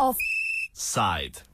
Offside. 0.00 1.44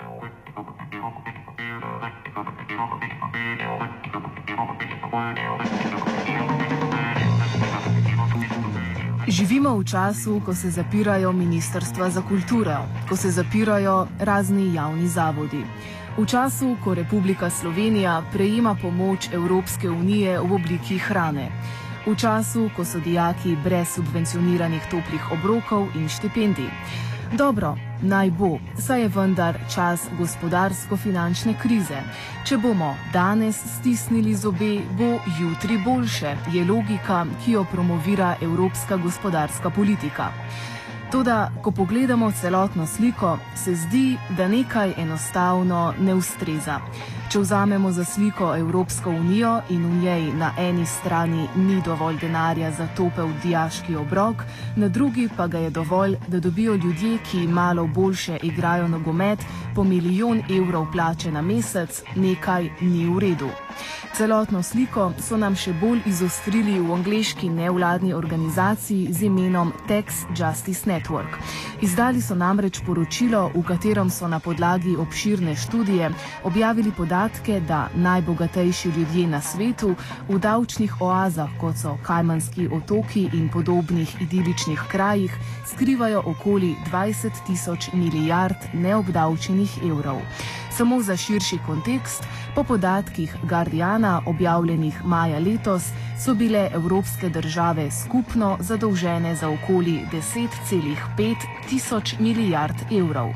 Živimo 9.29 9.79
v 9.79 9.85
času, 9.85 10.41
ko 10.47 10.55
se 10.55 10.71
zapirajo 10.71 11.33
ministrstva 11.33 12.11
za 12.11 12.23
kulturo, 12.23 12.87
ko 13.09 13.17
se 13.17 13.31
zapirajo 13.31 14.07
razni 14.19 14.75
javni 14.75 15.09
zavodi. 15.09 15.67
V 16.19 16.27
času, 16.27 16.77
ko 16.85 16.95
Republika 16.95 17.51
Slovenija 17.51 18.23
prejema 18.33 18.77
pomoč 18.83 19.29
Evropske 19.33 19.91
unije 19.91 20.39
v 20.41 20.55
obliki 20.55 20.99
hrane. 20.99 21.51
V 22.07 22.15
času, 22.15 22.71
ko 22.77 22.85
so 22.85 23.03
dijaki 23.03 23.57
brez 23.65 23.89
subvencioniranih 23.99 24.87
toplih 24.91 25.33
obrokov 25.33 25.91
in 25.99 26.09
štipendij. 26.09 26.71
Dobro, 27.33 27.77
naj 28.03 28.31
bo, 28.31 28.59
saj 28.79 29.01
je 29.01 29.09
vendar 29.09 29.57
čas 29.75 30.07
gospodarsko-finančne 30.19 31.55
krize. 31.63 31.99
Če 32.47 32.57
bomo 32.57 32.95
danes 33.13 33.59
stisnili 33.79 34.35
zobe, 34.35 34.79
bo 34.99 35.19
jutri 35.41 35.79
boljše, 35.85 36.37
je 36.53 36.65
logika, 36.65 37.25
ki 37.45 37.53
jo 37.53 37.65
promovira 37.73 38.37
evropska 38.43 38.97
gospodarska 38.97 39.71
politika. 39.71 40.31
Toda, 41.13 41.51
ko 41.63 41.71
pogledamo 41.71 42.31
celotno 42.33 42.87
sliko, 42.87 43.39
se 43.55 43.75
zdi, 43.75 44.17
da 44.37 44.49
nekaj 44.49 44.95
enostavno 44.97 45.95
ne 45.99 46.15
ustreza. 46.15 46.81
Če 47.37 47.41
vzamemo 47.43 47.91
za 47.93 48.05
sliko 48.05 48.47
Evropsko 48.57 49.11
unijo 49.11 49.51
in 49.69 49.83
v 49.85 49.97
njej 50.03 50.23
na 50.41 50.55
eni 50.59 50.87
strani 50.87 51.49
ni 51.57 51.83
dovolj 51.85 52.17
denarja 52.23 52.71
za 52.73 52.87
topel 52.97 53.29
diaški 53.43 53.97
obrok, 53.97 54.45
na 54.77 54.89
drugi 54.89 55.29
pa 55.37 55.47
ga 55.47 55.59
je 55.59 55.71
dovolj, 55.71 56.17
da 56.29 56.41
dobijo 56.41 56.75
ljudje, 56.75 57.19
ki 57.31 57.47
malo 57.47 57.87
boljše 57.87 58.39
igrajo 58.43 58.89
nogomet, 58.89 59.45
po 59.75 59.85
milijon 59.85 60.41
evrov 60.49 60.87
plače 60.93 61.33
na 61.33 61.43
mesec, 61.43 62.03
nekaj 62.15 62.71
ni 62.81 63.05
v 63.05 63.19
redu. 63.19 63.51
Celotno 64.17 64.63
sliko 64.63 65.11
so 65.21 65.37
nam 65.37 65.53
še 65.61 65.75
bolj 65.77 65.99
izostrili 66.09 66.79
v 66.81 66.95
angleški 66.95 67.51
nevladni 67.53 68.15
organizaciji 68.17 69.13
z 69.13 69.27
imenom 69.29 69.75
Tax 69.89 70.23
Justice 70.33 70.89
Network. 70.89 71.37
Izdali 71.85 72.23
so 72.25 72.33
namreč 72.35 72.81
poročilo, 72.87 73.51
v 73.53 73.61
katerem 73.69 74.09
so 74.11 74.25
na 74.29 74.41
podlagi 74.41 74.97
obširne 74.97 75.53
študije 75.57 76.09
objavili 76.49 76.93
podatke, 76.97 77.26
da 77.69 77.89
najbogatejši 77.95 78.89
ljudje 78.89 79.27
na 79.27 79.41
svetu 79.41 79.95
v 80.29 80.39
davčnih 80.39 81.01
oazah, 81.01 81.49
kot 81.61 81.77
so 81.77 81.99
Kajmanski 82.03 82.69
otoki 82.69 83.29
in 83.33 83.49
podobnih 83.53 84.17
idiličnih 84.21 84.81
krajih, 84.89 85.33
skrivajo 85.67 86.23
okoli 86.27 86.75
20 86.93 87.31
tisoč 87.47 87.89
milijard 87.93 88.57
neobdavčenih 88.73 89.79
evrov. 89.83 90.21
Samo 90.77 91.01
za 91.01 91.17
širši 91.17 91.59
kontekst, 91.67 92.25
po 92.55 92.65
podatkih 92.65 93.37
Guardiana, 93.43 94.23
objavljenih 94.27 95.05
maja 95.05 95.39
letos, 95.39 95.83
so 96.25 96.35
bile 96.35 96.69
evropske 96.75 97.29
države 97.29 97.91
skupno 97.91 98.57
zadolžene 98.61 99.35
za 99.35 99.49
okoli 99.49 100.01
10,5 100.13 101.37
tisoč 101.69 102.19
milijard 102.19 102.77
evrov. 102.93 103.29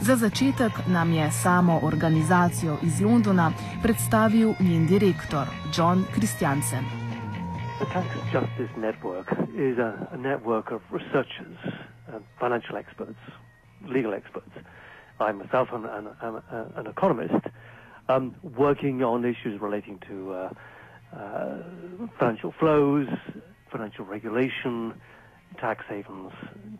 Za 0.00 0.16
začetek 0.16 0.72
nam 0.88 1.12
je 1.12 1.30
samo 1.30 1.80
organizacijo 1.82 2.76
iz 2.82 3.00
Londona 3.00 3.52
predstavil 3.82 4.54
njen 4.60 4.86
direktor 4.86 5.46
John 5.76 6.04
Christiansen. 6.14 6.84
The 7.78 7.86
Tax 7.92 8.06
Justice 8.32 8.72
Network 8.80 9.28
is 9.54 9.78
a, 9.78 9.92
a 10.12 10.16
network 10.16 10.72
of 10.72 10.82
researchers, 10.92 11.58
uh, 11.64 12.14
financial 12.40 12.76
experts, 12.76 13.20
legal 13.88 14.14
experts. 14.14 14.56
I 15.18 15.32
myself 15.32 15.68
am 15.72 15.84
an, 15.84 16.08
am 16.22 16.42
an 16.76 16.86
economist 16.86 17.46
um, 18.08 18.36
working 18.42 19.02
on 19.02 19.24
issues 19.24 19.60
relating 19.60 19.98
to 20.08 20.32
uh, 20.32 20.50
uh, 21.16 21.62
financial 22.18 22.52
flows, 22.58 23.08
financial 23.70 24.04
regulation, 24.04 24.94
tax 25.58 25.84
havens, 25.88 26.32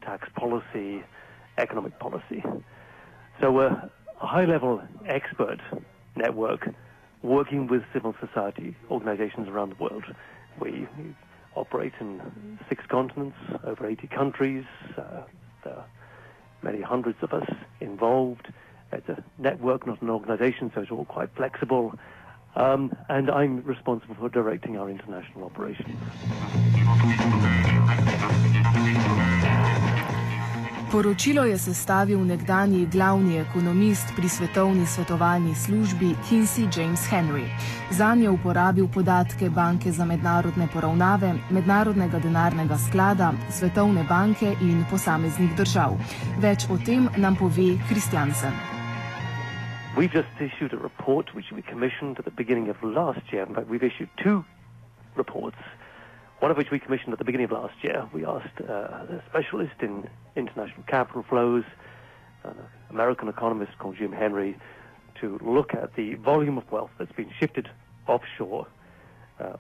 tax 0.03 0.29
policy, 0.37 1.03
economic 1.59 1.99
policy. 1.99 2.43
So 3.41 3.53
we're 3.53 3.69
a 3.69 4.27
high 4.27 4.45
level 4.45 4.83
expert 5.07 5.61
network 6.17 6.69
working 7.23 7.67
with 7.67 7.83
civil 7.93 8.15
society 8.21 8.77
organizations 8.91 9.49
around 9.49 9.71
the 9.71 9.83
world. 9.83 10.05
We, 10.61 10.87
operate 11.55 11.95
in 12.01 12.59
six 12.69 12.85
continents, 12.87 13.37
over 13.65 13.87
80 13.87 14.09
countries. 14.09 14.65
Uh, 14.97 15.23
many 16.67 16.83
hundreds 16.83 17.19
of 17.23 17.33
us 17.33 17.49
involved. 17.81 18.49
It's 18.93 19.09
a 19.09 19.23
network, 19.39 19.87
not 19.87 20.03
an 20.03 20.11
organization, 20.11 20.71
so 20.75 20.81
it's 20.83 20.91
all 20.91 21.05
quite 21.05 21.31
flexible. 21.35 21.95
Um, 22.57 22.93
and 23.09 23.31
I'm 23.31 23.63
responsible 23.63 24.17
for 24.19 24.29
directing 24.29 24.77
our 24.79 24.89
international 24.91 25.45
operations. 25.45 26.01
Poročilo 30.97 31.45
je 31.45 31.59
sestavil 31.59 32.25
nekdani 32.25 32.87
glavni 32.87 33.37
ekonomist 33.39 34.13
pri 34.17 34.29
svetovni 34.29 34.87
svetovalni 34.87 35.55
službi 35.55 36.15
Kinsey 36.25 36.65
James 36.73 37.01
Henry. 37.11 37.45
Za 37.91 38.15
njo 38.15 38.33
uporabil 38.33 38.89
podatke 38.89 39.51
Banke 39.51 39.93
za 39.93 40.05
mednarodne 40.05 40.69
poravnave, 40.73 41.35
Mednarodnega 41.51 42.19
denarnega 42.19 42.79
sklada, 42.79 43.33
Svetovne 43.51 44.07
banke 44.09 44.57
in 44.63 44.85
posameznih 44.91 45.53
držav. 45.57 46.01
Več 46.41 46.65
o 46.71 46.79
tem 46.87 47.09
nam 47.17 47.37
pove 47.37 47.77
Kristjansen. 47.93 48.57
We've 49.97 50.17
just 50.17 50.33
issued 50.41 50.73
a 50.73 50.81
report 50.81 51.35
which 51.35 51.53
we 51.53 51.63
commissioned 51.73 52.17
at 52.19 52.25
the 52.25 52.37
beginning 52.37 52.71
of 52.71 52.77
last 52.83 53.33
year. 53.33 53.45
In 53.49 53.55
fact, 53.55 53.69
we've 53.69 53.87
issued 53.87 54.09
two 54.25 54.45
reports, 55.17 55.61
one 56.41 56.51
of 56.51 56.57
which 56.57 56.71
we 56.71 56.79
commissioned 56.79 57.13
at 57.13 57.19
the 57.19 57.25
beginning 57.25 57.47
of 57.47 57.53
last 57.53 57.75
year. 57.83 58.09
We 58.13 58.25
asked 58.25 58.61
uh, 58.61 58.73
a 58.73 59.23
specialist 59.31 59.75
in 59.81 60.09
international 60.35 60.83
capital 60.87 61.25
flows, 61.29 61.65
an 62.45 62.55
American 62.91 63.29
economist 63.29 63.79
called 63.79 63.97
Jim 63.97 64.13
Henry, 64.13 64.57
to 65.21 65.39
look 65.43 65.75
at 65.75 65.95
the 65.97 66.15
volume 66.15 66.59
of 66.59 66.71
wealth 66.71 66.91
that's 66.99 67.13
been 67.13 67.31
shifted 67.41 67.71
offshore 68.07 68.67
uh, 69.41 69.57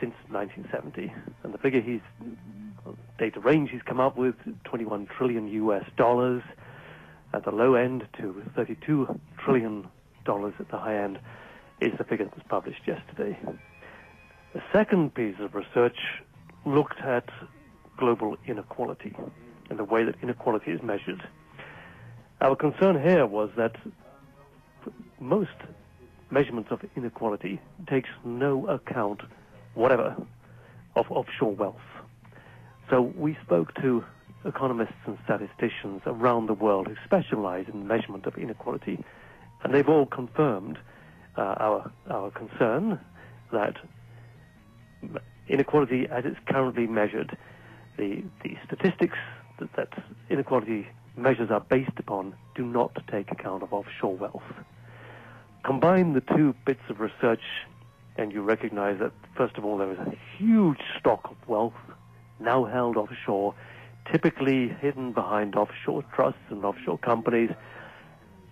since 0.00 0.14
1970. 0.28 1.12
And 1.42 1.52
the 1.52 1.58
figure 1.58 1.80
he's, 1.80 2.00
data 3.18 3.40
range 3.40 3.70
he's 3.70 3.82
come 3.82 4.00
up 4.00 4.16
with, 4.16 4.34
21 4.64 5.06
trillion 5.06 5.48
US 5.48 5.84
dollars 5.96 6.42
at 7.34 7.44
the 7.44 7.50
low 7.50 7.74
end 7.74 8.06
to 8.18 8.42
32 8.54 9.20
trillion 9.44 9.88
dollars 10.24 10.54
at 10.58 10.70
the 10.70 10.78
high 10.78 10.96
end 10.96 11.18
is 11.80 11.92
the 11.98 12.04
figure 12.04 12.24
that 12.24 12.34
was 12.34 12.44
published 12.48 12.80
yesterday. 12.86 13.38
The 14.56 14.62
second 14.72 15.12
piece 15.12 15.34
of 15.38 15.54
research 15.54 15.98
looked 16.64 16.98
at 17.00 17.28
global 17.98 18.38
inequality 18.46 19.14
and 19.68 19.78
the 19.78 19.84
way 19.84 20.02
that 20.02 20.14
inequality 20.22 20.70
is 20.70 20.82
measured. 20.82 21.22
Our 22.40 22.56
concern 22.56 22.98
here 23.02 23.26
was 23.26 23.50
that 23.58 23.76
most 25.20 25.50
measurements 26.30 26.70
of 26.70 26.80
inequality 26.96 27.60
takes 27.86 28.08
no 28.24 28.66
account 28.66 29.20
whatever 29.74 30.16
of 30.94 31.04
offshore 31.10 31.54
wealth. 31.54 31.76
So 32.88 33.02
we 33.02 33.36
spoke 33.44 33.74
to 33.82 34.06
economists 34.46 35.04
and 35.04 35.18
statisticians 35.24 36.00
around 36.06 36.46
the 36.46 36.54
world 36.54 36.86
who 36.86 36.94
specialize 37.04 37.66
in 37.70 37.86
measurement 37.86 38.24
of 38.24 38.38
inequality, 38.38 39.04
and 39.62 39.74
they've 39.74 39.86
all 39.86 40.06
confirmed 40.06 40.78
uh, 41.36 41.42
our 41.42 41.92
our 42.08 42.30
concern 42.30 42.98
that 43.52 43.76
inequality, 45.48 46.06
as 46.10 46.24
it's 46.24 46.38
currently 46.46 46.86
measured, 46.86 47.36
the 47.96 48.22
the 48.42 48.56
statistics 48.66 49.18
that, 49.58 49.72
that 49.76 49.88
inequality 50.28 50.88
measures 51.16 51.50
are 51.50 51.60
based 51.60 51.98
upon 51.98 52.34
do 52.54 52.64
not 52.64 52.92
take 53.10 53.30
account 53.30 53.62
of 53.62 53.72
offshore 53.72 54.16
wealth. 54.16 54.42
Combine 55.64 56.12
the 56.12 56.20
two 56.20 56.54
bits 56.64 56.82
of 56.88 57.00
research, 57.00 57.42
and 58.16 58.32
you 58.32 58.42
recognize 58.42 58.98
that 58.98 59.12
first 59.36 59.56
of 59.56 59.64
all 59.64 59.78
there 59.78 59.92
is 59.92 59.98
a 59.98 60.14
huge 60.36 60.80
stock 60.98 61.22
of 61.24 61.48
wealth 61.48 61.74
now 62.38 62.64
held 62.64 62.96
offshore 62.96 63.54
typically 64.10 64.68
hidden 64.80 65.12
behind 65.12 65.56
offshore 65.56 66.04
trusts 66.14 66.40
and 66.50 66.64
offshore 66.64 66.98
companies. 66.98 67.50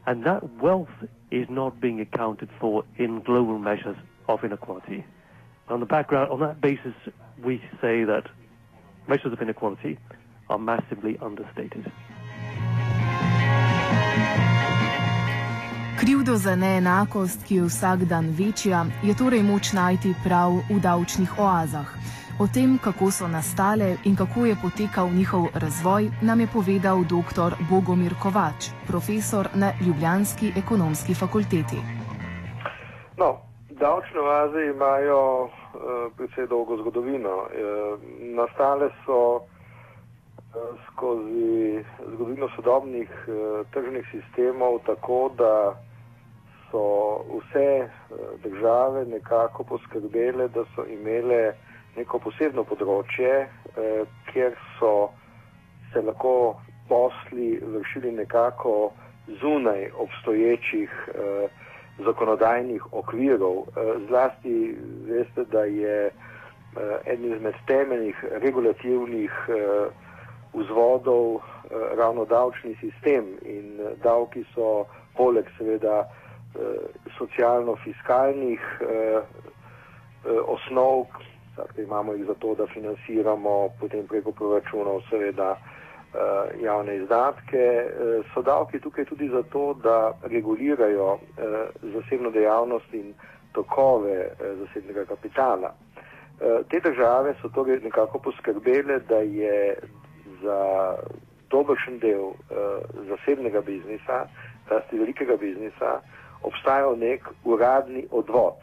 And 0.07 0.25
that 0.25 0.61
wealth 0.61 0.89
is 1.31 1.47
not 1.49 1.81
being 1.81 2.01
accounted 2.01 2.51
for 2.61 2.85
in 2.97 3.21
global 3.21 3.59
measures 3.59 3.97
of 4.29 4.45
inequality. 4.45 5.05
On 5.69 5.81
the 5.81 5.87
background, 5.87 6.31
on 6.31 6.41
that 6.41 6.61
basis, 6.61 6.95
we 7.43 7.63
say 7.81 8.05
that 8.05 8.25
measures 9.09 9.33
of 9.33 9.41
inequality 9.41 9.99
are 10.51 10.59
massively 10.59 11.19
understated. 11.23 11.91
Krivdo 16.01 16.37
za 16.37 16.57
neenakost, 16.57 17.45
ki 17.49 17.55
je 17.55 17.63
vsak 17.63 18.05
dan 18.05 18.29
večja, 18.31 18.87
je 19.03 19.15
torej 19.17 19.43
moč 19.43 19.73
najti 19.73 20.15
prav 20.25 20.53
v 20.71 20.81
davčnih 20.81 21.39
oazah. 21.39 21.89
O 22.39 22.47
tem, 22.47 22.79
kako 22.79 23.11
so 23.11 23.29
nastale 23.29 23.97
in 24.05 24.17
kako 24.17 24.47
je 24.47 24.57
potekal 24.63 25.09
njihov 25.11 25.49
razvoj, 25.55 26.11
nam 26.23 26.41
je 26.41 26.47
povedal 26.47 27.05
dr. 27.05 27.55
Bogomir 27.71 28.15
Kovač, 28.23 28.69
profesor 28.87 29.49
na 29.55 29.73
Ljubljanski 29.81 30.53
ekonomski 30.57 31.15
fakulteti. 31.15 31.79
No, 33.17 33.39
davčne 33.79 34.21
oaze 34.21 34.67
imajo 34.67 35.45
uh, 35.45 35.51
precej 36.17 36.47
dolgo 36.47 36.77
zgodovino. 36.77 37.35
Uh, 37.37 37.99
nastale 38.21 38.91
so 39.07 39.37
uh, 39.37 39.43
skozi 40.87 41.85
zgodovino 42.15 42.49
sodobnih 42.57 43.11
uh, 43.29 43.67
tržnih 43.71 44.07
sistemov 44.11 44.79
tako, 44.87 45.31
da 45.39 45.75
so 46.71 46.85
vse 47.35 47.89
uh, 47.89 48.19
države 48.43 49.05
nekako 49.05 49.65
poskrbele, 49.65 50.49
da 50.49 50.65
so 50.75 50.87
imele 50.87 51.55
neko 51.97 52.19
posebno 52.19 52.65
področje, 52.65 53.47
uh, 53.47 54.07
kjer 54.31 54.55
so 54.79 55.11
se 55.93 56.03
lahko 56.03 56.57
posli 56.89 57.59
vršili 57.63 58.13
nekako 58.13 58.93
zunaj 59.41 59.91
obstoječih 59.99 60.91
uh, 61.09 61.64
zakonodajnih 61.99 62.93
okvirov. 62.93 63.57
Eh, 63.57 63.95
zlasti 64.09 64.77
veste, 65.07 65.45
da 65.45 65.65
je 65.65 66.07
eh, 66.07 66.13
en 67.07 67.25
izmed 67.25 67.55
temeljnih 67.67 68.25
regulativnih 68.31 69.33
eh, 69.49 69.87
vzvodov 70.55 71.41
ravno 71.97 72.25
davčni 72.25 72.77
sistem 72.81 73.25
in 73.43 73.81
davki 74.03 74.45
so 74.55 74.85
poleg 75.17 75.45
seveda 75.59 76.05
socialno-fiskalnih 77.19 78.61
osnov, 80.47 81.07
imamo 81.79 82.13
jih 82.13 82.27
zato, 82.27 82.55
da 82.55 82.67
financiramo 82.67 83.69
potem 83.81 84.07
preko 84.07 84.33
proračunov 84.33 85.01
seveda 85.11 85.57
javne 86.63 86.97
izdatke, 86.97 87.65
uh, 87.85 88.27
so 88.35 88.43
davki 88.43 88.81
tukaj 88.81 89.05
tudi 89.05 89.29
zato, 89.29 89.75
da 89.83 90.13
regulirajo 90.23 91.13
uh, 91.13 91.21
zasebno 91.95 92.31
dejavnost 92.31 92.95
in 92.95 93.15
tokove 93.53 94.29
zasebnega 94.59 95.05
kapitala. 95.05 95.75
Te 96.71 96.81
države 96.81 97.35
so 97.41 97.49
torej 97.49 97.79
nekako 97.85 98.19
poskrbele, 98.19 98.99
da 99.09 99.17
je 99.17 99.79
za 100.43 100.59
dobršen 101.51 101.99
del 101.99 102.33
zasebnega 103.09 103.61
biznisa, 103.61 104.27
rasti 104.69 104.99
velikega 104.99 105.37
biznisa, 105.37 106.01
obstajal 106.43 106.99
nek 106.99 107.29
uradni 107.45 108.07
odvod. 108.11 108.59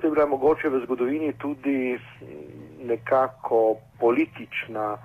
To 0.00 0.06
je 0.06 0.10
bila 0.10 0.26
mogoče 0.26 0.68
v 0.68 0.80
zgodovini 0.84 1.32
tudi 1.38 1.98
nekako 2.84 3.76
politična 4.00 4.96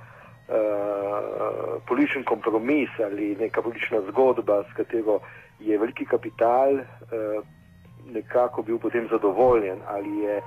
uh, 0.50 1.82
političen 1.88 2.24
kompromis 2.24 2.90
ali 3.06 3.36
neka 3.40 3.62
politična 3.62 4.02
zgodba, 4.10 4.64
s 4.64 4.74
katero 4.74 5.20
je 5.60 5.78
veliki 5.78 6.06
kapital 6.06 6.74
uh, 6.74 6.84
nekako 8.14 8.62
bil 8.62 8.78
potem 8.80 9.08
zadovoljen 9.12 9.80
ali 9.88 10.18
je 10.18 10.38
uh, 10.38 10.44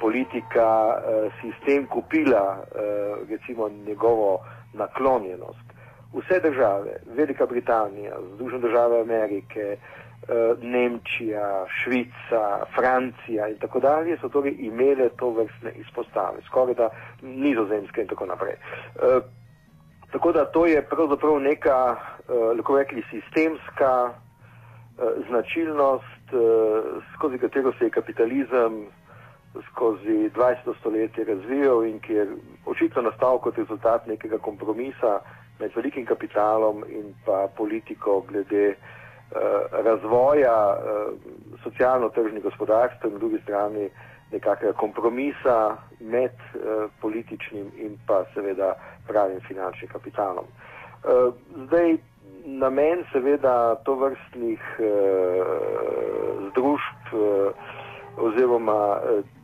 politika 0.00 0.94
uh, 0.96 1.32
sistem 1.40 1.86
kupila 1.86 2.58
uh, 2.58 3.28
recimo 3.30 3.68
njegovo 3.68 4.38
naklonjenost. 4.72 5.64
Vse 6.14 6.40
države, 6.40 6.96
Velika 7.16 7.46
Britanija, 7.46 8.12
Združene 8.34 8.60
države 8.62 9.00
Amerike, 9.00 9.76
uh, 9.78 10.03
Nemčija, 10.62 11.66
Švica, 11.68 12.64
Francija 12.74 13.48
in 13.48 13.58
tako 13.58 13.80
dalje 13.80 14.16
so 14.20 14.28
torej 14.28 14.56
imele 14.58 15.08
to 15.08 15.30
vrstne 15.30 15.72
izpostave, 15.76 16.42
skoraj 16.46 16.74
da 16.74 16.88
nizozemske 17.22 18.02
in 18.02 18.08
tako 18.08 18.26
naprej. 18.26 18.54
E, 18.54 19.20
tako 20.12 20.32
da 20.32 20.44
to 20.44 20.66
je 20.66 20.82
pravzaprav 20.82 21.40
neka, 21.40 21.96
e, 22.28 22.32
lahko 22.56 22.78
rekli, 22.78 23.04
sistemska 23.10 24.10
e, 24.10 24.12
značilnost, 25.28 26.32
e, 26.32 26.36
skozi 27.14 27.38
katero 27.38 27.72
se 27.78 27.84
je 27.84 27.90
kapitalizem 27.90 28.86
skozi 29.70 30.30
20. 30.36 30.74
stoletje 30.80 31.24
razvijal 31.24 31.84
in 31.84 32.00
ki 32.00 32.12
je 32.12 32.26
očitno 32.66 33.02
nastal 33.02 33.38
kot 33.38 33.58
rezultat 33.58 34.06
nekega 34.06 34.38
kompromisa 34.38 35.20
med 35.60 35.70
velikim 35.76 36.06
kapitalom 36.06 36.84
in 36.88 37.14
pa 37.24 37.48
politiko 37.56 38.20
glede 38.28 38.74
Eh, 38.74 39.03
razvoja 39.84 40.76
eh, 40.76 41.12
socialno-tržnih 41.62 42.42
gospodarstv 42.42 43.06
in 43.06 43.12
po 43.12 43.18
drugi 43.18 43.38
strani 43.42 43.88
nekakega 44.32 44.72
kompromisa 44.72 45.76
med 46.00 46.30
eh, 46.30 46.88
političnim 47.00 47.66
in 47.76 47.98
pa 48.06 48.24
seveda 48.34 48.74
pravim 49.08 49.40
finančnim 49.40 49.90
kapitalom. 49.90 50.44
Zdaj, 51.66 51.96
namen 52.44 53.04
seveda 53.12 53.74
to 53.84 53.94
vrstnih 53.94 54.60
združb 56.48 57.12
oziroma 58.16 58.98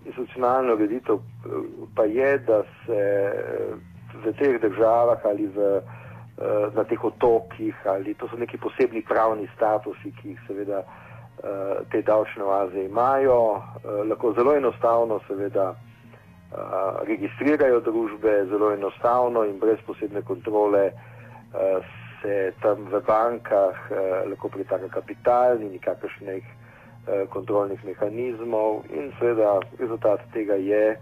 institucionalno 0.07 0.75
ureditev 0.75 1.19
pa 1.97 2.05
je, 2.05 2.39
da 2.39 2.63
se 2.87 3.03
v 4.25 4.33
teh 4.39 4.61
državah 4.61 5.19
ali 5.25 5.47
v 5.47 5.83
na 6.75 6.85
teh 6.85 7.05
otokih 7.05 7.75
ali 7.85 8.15
to 8.15 8.29
so 8.29 8.37
neki 8.37 8.57
posebni 8.57 9.03
pravni 9.03 9.49
statusi, 9.57 10.13
ki 10.23 10.29
jih 10.29 10.41
seveda 10.47 10.81
uh, 10.81 11.85
te 11.93 12.03
davčne 12.03 12.45
oaze 12.45 12.85
imajo. 12.85 13.41
Uh, 13.53 14.09
lahko 14.09 14.33
zelo 14.33 14.57
enostavno 14.57 15.21
seveda 15.29 15.75
registrirajo 17.07 17.79
družbe, 17.81 18.33
zelo 18.51 18.73
enostavno 18.75 19.45
in 19.47 19.61
brez 19.63 19.79
posebne 19.87 20.23
kontrole 20.27 20.91
se 22.23 22.53
tam 22.63 22.89
v 22.91 22.99
bankah 23.07 23.77
lahko 24.27 24.49
pritaka 24.49 24.89
kapital, 24.89 25.61
ni 25.61 25.69
nikakršnih 25.77 26.43
kontrolnih 27.31 27.85
mehanizmov 27.87 28.83
in 28.91 29.13
seveda 29.21 29.61
rezultat 29.79 30.27
tega 30.35 30.59
je, 30.59 30.99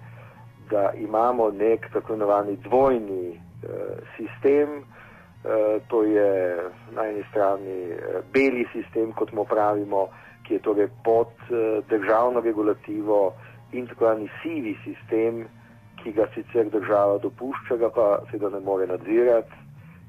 da 0.68 0.92
imamo 1.00 1.48
nek 1.50 1.88
tako 1.96 2.12
imenovani 2.12 2.58
dvojni 2.68 3.40
sistem, 4.18 4.84
Eh, 4.84 4.97
to 5.88 6.02
je 6.02 6.56
na 6.92 7.06
eni 7.06 7.22
strani 7.30 7.90
eh, 7.90 8.22
beli 8.32 8.66
sistem, 8.72 9.12
kot 9.12 9.32
mu 9.32 9.44
pravimo, 9.44 10.08
ki 10.42 10.54
je 10.54 10.64
torej 10.66 10.88
pod 11.04 11.30
eh, 11.50 11.80
državno 11.88 12.40
regulativo 12.40 13.34
in 13.72 13.86
tako 13.86 14.04
imenovani 14.04 14.28
sivi 14.42 14.76
sistem, 14.84 15.46
ki 16.02 16.12
ga 16.12 16.26
sicer 16.34 16.70
država 16.70 17.18
dopušča, 17.18 17.76
ga 17.76 17.90
pa 17.90 18.06
seveda 18.30 18.58
ne 18.58 18.64
more 18.64 18.86
nadzirati 18.86 19.54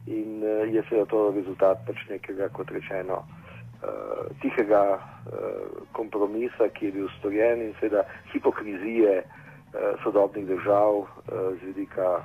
in 0.08 0.42
je 0.74 0.84
seveda 0.90 1.06
to 1.06 1.32
rezultat 1.36 1.82
pač 1.86 1.98
nekega, 2.10 2.48
kot 2.50 2.72
rečeno, 2.72 3.24
tihega 4.42 5.00
kompromisa, 5.92 6.70
ki 6.74 6.86
je 6.86 6.92
bil 6.92 7.10
storjen 7.20 7.62
in 7.62 7.74
seveda 7.80 8.06
hipokrizije 8.32 9.24
sodobnih 10.03 10.48
držav 10.48 11.03
z 11.60 11.65
vidika 11.65 12.24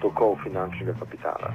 tokov 0.00 0.36
finančnega 0.44 0.94
kapitala. 1.00 1.52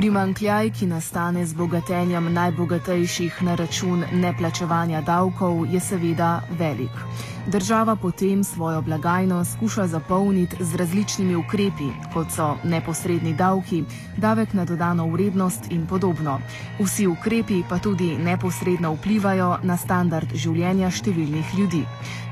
Primankljaj, 0.00 0.70
ki 0.70 0.86
nastane 0.86 1.42
z 1.46 1.52
bogatenjem 1.54 2.32
najbogatejših 2.32 3.42
na 3.42 3.54
račun 3.54 4.04
neplačevanja 4.12 5.02
davkov, 5.04 5.66
je 5.68 5.80
seveda 5.80 6.40
velik. 6.58 6.94
Država 7.46 7.96
potem 7.96 8.44
svojo 8.44 8.82
blagajno 8.82 9.44
skuša 9.44 9.86
zapolniti 9.86 10.56
z 10.60 10.76
različnimi 10.76 11.36
ukrepi, 11.36 11.88
kot 12.14 12.26
so 12.30 12.56
neposredni 12.64 13.32
davki, 13.34 13.84
davek 14.16 14.52
na 14.52 14.64
dodano 14.64 15.06
vrednost 15.06 15.72
in 15.72 15.86
podobno. 15.86 16.38
Vsi 16.80 17.06
ukrepi 17.06 17.62
pa 17.68 17.78
tudi 17.78 18.18
neposredno 18.18 18.92
vplivajo 18.92 19.56
na 19.62 19.76
standard 19.76 20.28
življenja 20.34 20.90
številnih 20.90 21.54
ljudi, 21.58 21.82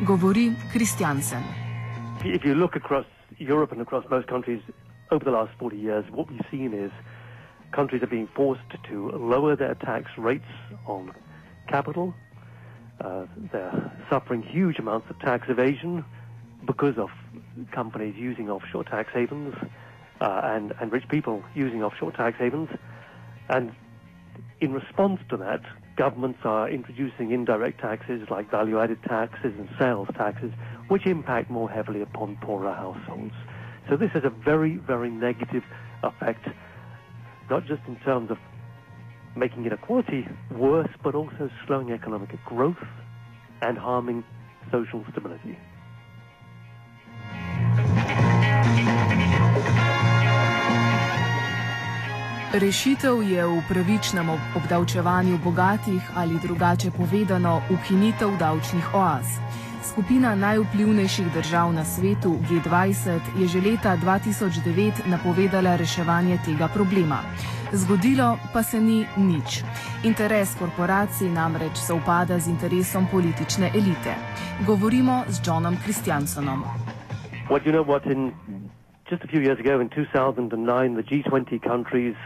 govori 0.07 0.53
Kristjansen. 0.73 1.43
Over 5.11 5.25
the 5.25 5.31
last 5.31 5.53
40 5.59 5.77
years, 5.77 6.05
what 6.13 6.29
we've 6.29 6.45
seen 6.51 6.75
is 6.75 6.93
countries 7.73 8.03
are 8.03 8.11
being 8.11 8.29
forced 8.37 8.71
to 8.91 9.11
lower 9.17 9.57
their 9.57 9.75
tax 9.75 10.05
rates 10.19 10.53
on 10.87 11.13
capital. 11.67 12.13
Uh, 13.01 13.27
they're 13.53 13.93
suffering 14.11 14.43
huge 14.43 14.79
amounts 14.79 15.09
of 15.11 15.19
tax 15.21 15.49
evasion 15.49 16.05
because 16.67 16.99
of 16.99 17.11
companies 17.73 18.15
using 18.17 18.51
offshore 18.51 18.85
tax 18.85 19.11
havens 19.13 19.55
uh, 20.21 20.41
and, 20.45 20.75
and 20.81 20.93
rich 20.93 21.09
people 21.09 21.43
using 21.55 21.83
offshore 21.83 22.13
tax 22.13 22.37
havens. 22.39 22.69
And 23.49 23.73
in 24.61 24.73
response 24.73 25.21
to 25.31 25.37
that, 25.37 25.63
governments 25.97 26.41
are 26.45 26.69
introducing 26.69 27.31
indirect 27.31 27.81
taxes 27.81 28.29
like 28.31 28.51
value 28.51 28.81
added 28.81 28.99
taxes 29.05 29.55
and 29.59 29.69
sales 29.79 30.09
taxes, 30.17 30.53
which 30.89 31.07
impact 31.07 31.51
more 31.51 31.71
heavily 31.71 32.03
upon 32.03 32.37
poorer 32.41 32.73
households. 32.73 33.35
So 33.89 33.97
this 33.97 34.11
has 34.13 34.25
a 34.25 34.31
very, 34.31 34.77
very 34.77 35.11
negative 35.11 35.63
effect 36.03 36.49
not 37.51 37.67
just 37.67 37.83
in 37.87 37.97
terms 37.97 38.31
of 38.31 38.39
making 39.37 39.67
inequality 39.67 40.27
worse, 40.51 40.91
but 41.03 41.15
also 41.15 41.51
slowing 41.67 41.91
economic 41.93 42.31
growth 42.45 42.83
and 43.63 43.79
harming 43.79 44.25
social 44.71 45.05
stability. 45.11 45.57
Rešitev 52.49 53.23
je 53.29 53.45
v 53.45 53.61
pravičnem 53.69 54.25
obdavčevanju 54.57 55.39
bogatih 55.45 56.01
ali 56.17 56.41
drugače 56.43 56.91
povedano 56.91 57.61
ukinitev 57.71 58.39
davčnih 58.41 58.95
oaz. 58.95 59.27
Skupina 59.83 60.35
najvplivnejših 60.35 61.33
držav 61.35 61.73
na 61.73 61.85
svetu 61.85 62.37
G20 62.51 63.21
je 63.41 63.47
že 63.47 63.61
leta 63.61 63.97
2009 63.97 65.07
napovedala 65.07 65.77
reševanje 65.77 66.39
tega 66.45 66.69
problema. 66.69 67.23
Zgodilo 67.73 68.39
pa 68.53 68.63
se 68.63 68.81
ni 68.81 69.07
nič. 69.17 69.63
Interes 70.05 70.55
korporacij 70.59 71.31
namreč 71.31 71.77
se 71.77 71.93
upada 71.95 72.39
z 72.39 72.49
interesom 72.49 73.07
politične 73.11 73.71
elite. 73.75 74.15
Govorimo 74.67 75.25
z 75.29 75.41
Johnom 75.47 75.77
Kristjansonom. 75.85 76.65
What 77.49 77.67
you 77.67 77.73
know 77.73 77.87
what 77.87 78.07
in 78.07 78.33
just 79.11 79.25
a 79.25 79.29
few 79.29 79.41
years 79.41 79.61
ago 79.61 79.81
in 79.81 79.89
2009 79.89 80.95
the 80.95 81.07
G20 81.11 81.63
countries 81.63 82.17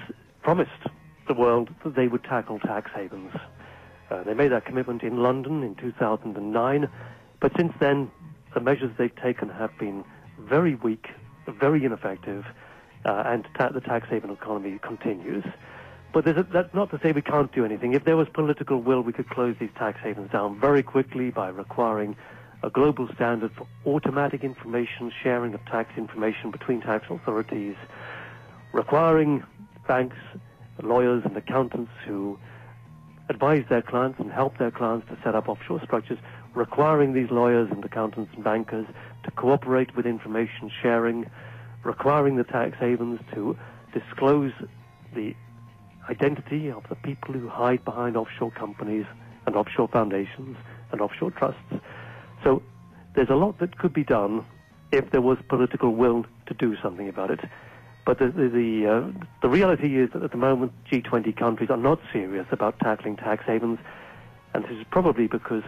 promised 0.43 0.83
the 1.29 1.35
world 1.35 1.69
that 1.85 1.95
they 1.95 2.09
would 2.09 2.25
tackle 2.25 2.59
tax 2.59 2.91
havens. 2.95 3.33
Uh, 4.11 4.25
they 4.25 4.35
made 4.35 4.53
that 4.53 4.65
commitment 4.65 5.03
in 5.03 5.23
London 5.23 5.63
in 5.63 5.75
2009, 5.75 6.89
but 7.43 7.53
since 7.57 7.73
then 7.81 8.11
the 8.55 8.61
measures 8.61 8.93
they've 8.97 9.15
taken 9.17 9.49
have 9.51 9.77
been 9.77 10.05
very 10.39 10.77
weak, 10.77 11.09
very 11.47 11.85
ineffective, 11.85 12.47
uh, 13.05 13.25
and 13.27 13.47
ta- 13.59 13.71
the 13.71 13.81
tax 13.81 14.09
haven 14.09 14.31
economy 14.31 14.79
continues. 14.81 15.45
But 16.15 16.29
a, 16.29 16.45
that's 16.45 16.73
not 16.73 16.91
to 16.91 17.01
say 17.03 17.11
we 17.13 17.21
can't 17.23 17.53
do 17.53 17.65
anything. 17.65 17.95
If 17.95 18.05
there 18.05 18.17
was 18.17 18.29
political 18.29 18.81
will, 18.81 19.03
we 19.03 19.13
could 19.13 19.29
close 19.29 19.57
these 19.59 19.71
tax 19.77 19.99
havens 20.03 20.31
down 20.31 20.61
very 20.61 20.83
quickly 20.83 21.31
by 21.31 21.49
requiring 21.49 22.17
a 22.63 22.71
global 22.71 23.09
standard 23.15 23.51
for 23.57 23.67
automatic 23.87 24.45
information 24.45 25.11
sharing 25.23 25.53
of 25.53 25.65
tax 25.67 25.91
information 25.97 26.53
between 26.53 26.81
tax 26.81 27.07
authorities, 27.11 27.75
requiring 28.73 29.43
banks, 29.89 30.17
lawyers, 30.81 31.25
and 31.25 31.37
accountants 31.37 31.91
who 32.07 32.39
advise 33.29 33.65
their 33.69 33.83
clients 33.83 34.21
and 34.21 34.31
help 34.31 34.59
their 34.59 34.71
clients 34.71 35.09
to 35.09 35.19
set 35.25 35.35
up 35.35 35.49
offshore 35.49 35.81
structures, 35.83 36.19
requiring 36.55 37.13
these 37.13 37.31
lawyers 37.31 37.69
and 37.71 37.85
accountants 37.85 38.31
and 38.35 38.45
bankers 38.45 38.87
to 39.25 39.31
cooperate 39.33 39.95
with 39.97 40.07
information 40.07 40.71
sharing, 40.83 41.31
requiring 41.85 42.37
the 42.37 42.45
tax 42.45 42.77
havens 42.79 43.21
to 43.35 43.57
disclose 43.93 44.53
the 45.15 45.35
identity 46.09 46.71
of 46.71 46.83
the 46.89 46.97
people 46.97 47.35
who 47.35 47.49
hide 47.49 47.85
behind 47.85 48.17
offshore 48.17 48.51
companies 48.51 49.07
and 49.47 49.57
offshore 49.57 49.89
foundations 49.89 50.57
and 50.91 51.01
offshore 51.01 51.31
trusts. 51.31 51.61
So 52.45 52.63
there's 53.15 53.31
a 53.31 53.35
lot 53.35 53.59
that 53.61 53.79
could 53.79 53.93
be 53.93 54.05
done 54.05 54.45
if 54.91 55.11
there 55.11 55.21
was 55.21 55.39
political 55.49 55.95
will 55.95 56.27
to 56.47 56.55
do 56.55 56.77
something 56.83 57.09
about 57.09 57.31
it. 57.31 57.41
But 58.05 58.19
the 58.19 58.29
the 58.29 58.49
the, 58.49 58.87
uh, 58.87 59.27
the 59.43 59.49
reality 59.49 59.99
is 59.99 60.11
that 60.13 60.23
at 60.23 60.33
the 60.33 60.37
moment 60.37 60.73
G20 60.91 61.37
countries 61.37 61.71
are 61.71 61.77
not 61.77 62.01
serious 62.13 62.47
about 62.51 62.79
tackling 62.81 63.17
tax 63.17 63.45
havens, 63.47 63.79
and 64.55 64.65
this 64.65 64.73
is 64.73 64.85
probably 64.91 65.29
because 65.29 65.63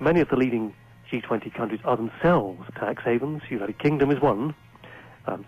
many 0.00 0.20
of 0.20 0.28
the 0.28 0.36
leading 0.36 0.74
G20 1.10 1.54
countries 1.54 1.80
are 1.84 1.96
themselves 1.96 2.62
tax 2.78 3.02
havens. 3.04 3.42
The 3.48 3.54
United 3.54 3.78
Kingdom 3.78 4.10
is 4.10 4.20
one, 4.20 4.54
um, 5.26 5.44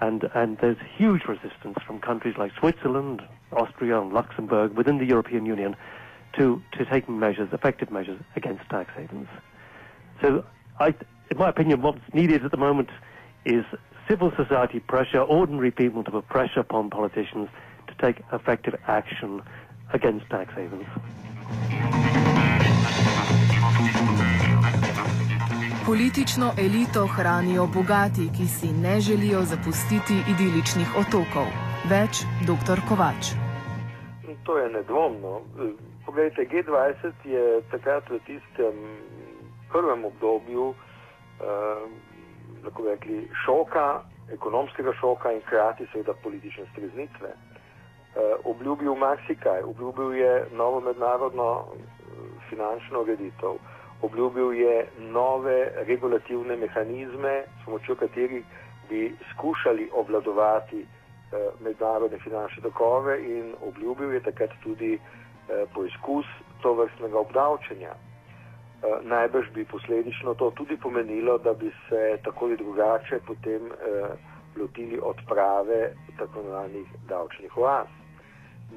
and 0.00 0.28
and 0.34 0.58
there's 0.58 0.76
huge 0.96 1.24
resistance 1.24 1.78
from 1.86 2.00
countries 2.00 2.34
like 2.38 2.52
Switzerland, 2.58 3.22
Austria, 3.52 4.00
and 4.00 4.12
Luxembourg 4.12 4.76
within 4.76 4.98
the 4.98 5.06
European 5.06 5.46
Union 5.46 5.76
to 6.36 6.62
to 6.72 6.84
taking 6.84 7.18
measures, 7.18 7.48
effective 7.52 7.90
measures 7.90 8.20
against 8.36 8.68
tax 8.70 8.90
havens. 8.96 9.28
So, 10.20 10.44
I, 10.78 10.88
in 11.30 11.38
my 11.38 11.48
opinion, 11.48 11.82
what's 11.82 12.00
needed 12.12 12.44
at 12.44 12.50
the 12.50 12.56
moment 12.56 12.90
is 13.44 13.64
civil 14.08 14.32
society 14.36 14.80
pressure, 14.80 15.20
ordinary 15.20 15.70
people 15.70 16.02
to 16.04 16.10
put 16.10 16.28
pressure 16.28 16.60
upon 16.60 16.90
politicians 16.90 17.48
to 17.86 17.94
take 18.04 18.22
effective 18.32 18.74
action 18.86 19.42
against 19.92 20.28
tax 20.30 20.52
havens. 20.54 21.97
Politično 25.88 26.48
elito 26.58 27.06
hranijo 27.16 27.66
bogati, 27.66 28.24
ki 28.36 28.46
si 28.46 28.68
ne 28.84 29.00
želijo 29.00 29.40
zapustiti 29.52 30.16
idiličnih 30.32 30.88
otokov. 31.02 31.46
Več, 31.92 32.12
dr. 32.48 32.78
Kovač. 32.88 33.30
To 34.46 34.58
je 34.58 34.66
nedvomno. 34.72 35.32
Poglejte, 36.06 36.44
G20 36.50 37.12
je 37.24 37.44
takrat 37.70 38.04
v 38.10 38.18
tistem 38.26 38.74
prvem 39.72 40.04
obdobju 40.04 40.74
eh, 40.74 40.76
rekli, 42.90 43.28
šoka, 43.44 44.02
ekonomskega 44.32 44.92
šoka 45.00 45.32
in 45.32 45.40
hkrati 45.40 45.88
seveda 45.92 46.12
politične 46.22 46.64
streznitve. 46.72 47.32
Eh, 47.32 48.36
obljubil 48.44 48.94
marsikaj, 48.94 49.62
obljubil 49.62 50.12
je 50.20 50.46
novo 50.52 50.80
mednarodno 50.80 51.48
eh, 51.64 51.64
finančno 52.50 53.00
ureditev, 53.00 53.56
obljubil 54.02 54.52
je 54.52 54.86
nove 54.98 55.70
regulativne 55.86 56.56
mehanizme, 56.56 57.44
s 57.62 57.64
pomočjo 57.64 57.94
katerih 57.94 58.44
bi 58.88 59.14
skušali 59.32 59.90
obvladovati 59.92 60.80
eh, 60.80 60.86
mednarodne 61.60 62.18
finančne 62.18 62.62
tokove 62.62 63.20
in 63.20 63.54
obljubil 63.68 64.14
je 64.14 64.22
takrat 64.22 64.50
tudi 64.62 64.94
eh, 64.94 65.64
poizkus 65.74 66.26
to 66.62 66.74
vrstnega 66.74 67.18
obdavčenja. 67.18 67.94
Eh, 68.82 68.98
najbrž 69.02 69.50
bi 69.54 69.64
posledično 69.64 70.34
to 70.34 70.50
tudi 70.50 70.76
pomenilo, 70.76 71.38
da 71.38 71.52
bi 71.52 71.70
se 71.88 72.18
tako 72.24 72.44
ali 72.44 72.56
drugače 72.56 73.18
potem 73.26 73.66
eh, 73.66 74.08
lotili 74.60 75.00
odprave 75.02 75.92
tako 76.18 76.40
imenovanih 76.40 76.86
davčnih 77.08 77.56
oaz. 77.58 77.86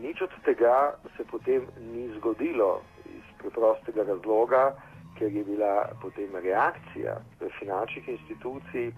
Nič 0.01 0.21
od 0.21 0.29
tega 0.45 0.93
se 1.17 1.23
potem 1.31 1.67
ni 1.93 2.09
zgodilo 2.17 2.81
iz 3.05 3.25
preprostega 3.37 4.03
razloga, 4.03 4.73
ker 5.21 5.31
je 5.31 5.43
bila 5.43 5.89
potem 6.01 6.35
reakcija 6.35 7.15
finančnih 7.59 8.07
institucij 8.09 8.87
eh, 8.87 8.93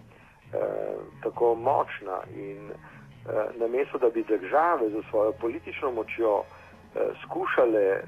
tako 1.24 1.56
močna 1.56 2.18
in 2.36 2.72
eh, 2.72 2.76
namesto, 3.60 3.98
da 3.98 4.10
bi 4.10 4.24
države 4.24 4.90
za 4.90 5.02
svojo 5.10 5.32
politično 5.32 5.92
močjo 5.92 6.34
eh, 6.40 7.00
skušale 7.24 7.86
eh, 7.90 8.04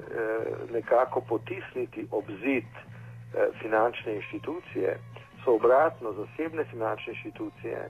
nekako 0.73 1.21
potisniti 1.21 2.07
obzid 2.11 2.71
eh, 2.75 3.47
finančne 3.61 4.15
inštitucije, 4.15 4.97
so 5.43 5.55
obratno 5.55 6.13
zasebne 6.13 6.63
finančne 6.63 7.13
inštitucije 7.13 7.89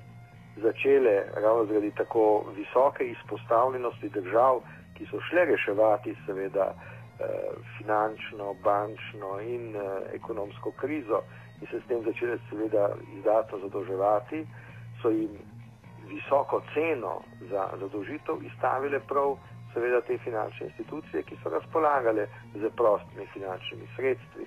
začele 0.58 1.24
ravno 1.36 1.66
zaradi 1.66 1.92
tako 1.92 2.46
visoke 2.56 3.04
izpostavljenosti 3.04 4.10
držav, 4.10 4.60
ki 4.98 5.06
so 5.06 5.20
šle 5.30 5.46
reševati 5.46 6.16
seveda 6.26 6.74
eh, 6.74 6.95
finančno, 7.78 8.54
bančno 8.64 9.40
in 9.42 9.76
eh, 9.76 9.82
ekonomsko 10.14 10.72
krizo 10.72 11.22
in 11.62 11.68
se 11.68 11.80
s 11.80 11.88
tem 11.88 12.04
začele 12.04 12.38
seveda 12.50 12.90
izdatno 13.18 13.60
zadolževati, 13.60 14.46
so 15.02 15.10
jim 15.10 15.38
visoko 16.08 16.62
ceno 16.74 17.22
za 17.50 17.70
zadolžitev 17.80 18.44
izstavile 18.44 19.00
prav 19.00 19.38
seveda 19.74 20.02
te 20.02 20.18
finančne 20.18 20.68
institucije, 20.68 21.24
ki 21.24 21.38
so 21.44 21.50
razpolagale 21.50 22.28
z 22.56 22.70
prostimi 22.76 23.28
finančnimi 23.34 23.88
sredstvi 23.96 24.46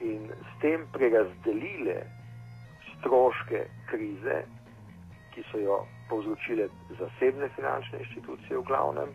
in 0.00 0.32
s 0.32 0.60
tem 0.60 0.86
prerazdelile 0.92 2.02
stroške 2.98 3.64
krize, 3.90 4.42
ki 5.34 5.44
so 5.50 5.58
jo 5.58 5.84
povzročile 6.08 6.68
zasebne 6.98 7.48
finančne 7.56 7.98
inštitucije 7.98 8.58
v 8.58 8.64
glavnem, 8.64 9.12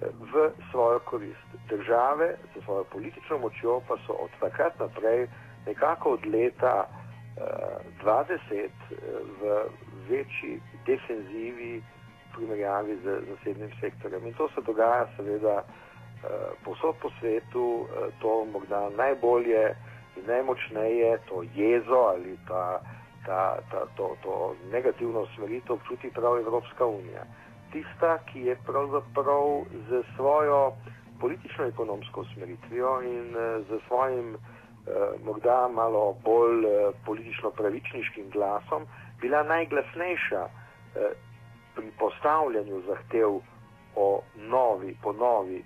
v 0.00 0.50
svojo 0.70 0.98
korist. 0.98 1.48
Države 1.68 2.36
za 2.54 2.62
svojo 2.62 2.84
politično 2.84 3.38
močjo 3.38 3.80
pa 3.88 3.96
so 4.06 4.12
od 4.12 4.30
takrat 4.40 4.78
naprej 4.78 5.28
nekako 5.66 6.10
od 6.10 6.26
leta 6.26 6.86
uh, 6.86 8.04
20 8.04 8.68
uh, 8.68 8.98
v 9.40 9.64
večji 10.10 10.60
defenzivi 10.86 11.78
v 11.78 12.36
primerjavi 12.36 12.96
z 13.04 13.20
zasebnim 13.28 13.70
sektorjem. 13.80 14.26
In 14.26 14.34
to 14.34 14.48
se 14.48 14.60
dogaja 14.66 15.06
seveda 15.16 15.62
uh, 15.62 16.30
posod 16.64 16.94
po 17.02 17.10
svetu, 17.20 17.66
uh, 17.82 17.88
to 18.20 18.44
morda 18.52 18.90
najbolje 18.96 19.74
in 20.16 20.26
najmočneje, 20.26 21.18
to 21.28 21.42
jezo 21.54 21.94
ali 21.94 22.38
ta, 22.48 22.80
ta, 23.26 23.58
ta, 23.70 23.86
to, 23.96 24.16
to 24.22 24.54
negativno 24.72 25.20
usmeritev 25.20 25.72
občuti 25.72 26.10
prav 26.10 26.38
Evropska 26.38 26.86
unija. 26.86 27.24
Tista, 27.72 28.18
ki 28.26 28.40
je 28.40 28.56
pravzaprav 28.66 29.64
z 29.88 30.02
svojo 30.16 30.72
politično-ekonomsko 31.20 32.20
usmeritvijo 32.20 33.02
in 33.02 33.34
z 33.68 33.80
svojim 33.86 34.34
eh, 34.34 34.38
morda 35.24 35.68
malo 35.68 36.16
bolj 36.24 36.64
eh, 36.66 36.90
politično-pravičniškim 37.06 38.30
glasom 38.30 38.86
bila 39.20 39.42
najglasnejša 39.42 40.42
eh, 40.44 41.10
pri 41.74 41.90
postavljanju 41.98 42.82
zahtev 42.86 43.40
o 43.96 44.22
novi, 44.36 44.96
ponovi 45.02 45.64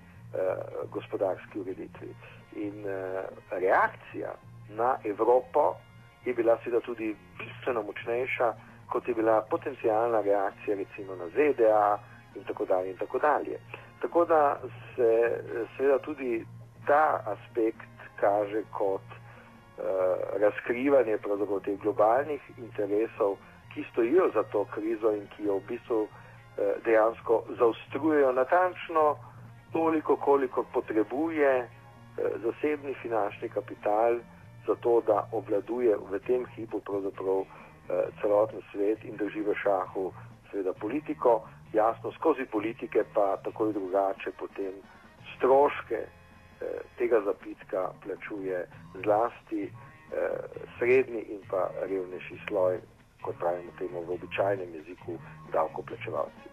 gospodarski 0.93 1.61
ureditvi. 1.61 2.09
In 2.57 2.85
reakcija 3.51 4.35
na 4.69 4.97
Evropo 5.05 5.75
je 6.25 6.35
bila 6.35 6.59
seveda 6.65 6.81
tudi 6.81 7.17
bistveno 7.39 7.83
močnejša, 7.83 8.55
kot 8.93 9.09
je 9.09 9.15
bila 9.15 9.41
potencijalna 9.51 10.21
reakcija 10.21 10.77
recimo 10.77 11.17
na 11.17 11.27
ZDA 11.29 11.99
in 12.35 12.45
tako 12.45 12.65
dalje 12.65 12.91
in 12.91 12.97
tako 12.97 13.19
dalje. 13.19 13.59
Tako 14.01 14.25
da 14.25 14.61
se 14.97 15.41
seveda 15.77 15.99
tudi 15.99 16.45
ta 16.87 17.23
aspekt 17.35 17.93
kaže 18.21 18.63
kot 18.71 19.09
uh, 19.09 19.15
razkrivanje 20.41 21.19
pravzaprav 21.19 21.61
teh 21.61 21.79
globalnih 21.81 22.43
interesov, 22.59 23.37
ki 23.75 23.85
stojijo 23.93 24.31
za 24.35 24.43
to 24.43 24.65
krizo 24.75 25.13
in 25.13 25.27
ki 25.37 25.45
jo 25.45 25.57
v 25.59 25.67
bistvu 25.69 26.03
uh, 26.03 26.11
dejansko 26.85 27.43
zaostrujejo 27.59 28.33
natančno 28.33 29.17
toliko, 29.73 30.17
koliko 30.17 30.65
potrebuje 30.75 31.53
uh, 31.61 31.67
zasebni 32.45 32.95
finančni 32.95 33.49
kapital 33.49 34.21
za 34.67 34.75
to, 34.75 35.01
da 35.07 35.27
obvladuje 35.33 35.97
v 36.11 36.19
tem 36.27 36.47
hipu 36.57 36.81
pravzaprav 36.81 37.39
uh, 37.39 37.47
celoten 38.21 38.63
svet 38.71 39.05
in 39.05 39.17
drži 39.17 39.43
v 39.43 39.55
šahu 39.63 40.13
seveda 40.51 40.73
politiko, 40.73 41.43
jasno 41.73 42.13
skozi 42.13 42.45
politike 42.45 43.05
pa 43.15 43.37
tako 43.37 43.67
in 43.67 43.73
drugače 43.73 44.31
potem 44.39 44.73
stroške 45.37 46.01
eh, 46.01 46.81
tega 46.99 47.21
zapitka 47.25 47.91
plačuje 48.05 48.67
zlasti 49.05 49.63
eh, 49.63 49.73
srednji 50.79 51.21
in 51.21 51.41
pa 51.51 51.71
revnejši 51.83 52.39
sloj, 52.49 52.81
kot 53.23 53.39
pravimo 53.39 53.73
temu 53.79 54.05
v 54.07 54.15
običajnem 54.19 54.75
jeziku, 54.75 55.19
davkoplačevalci. 55.53 56.52